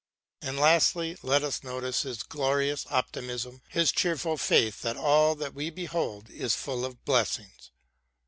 [0.41, 5.69] And lastly let us notice his glorious optimism, his cheerful faith that all that we
[5.69, 7.69] behold is full of blessings.